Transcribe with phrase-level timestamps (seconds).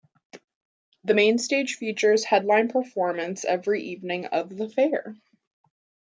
[1.03, 5.15] The Main Stage features headline performance every evening of the fair.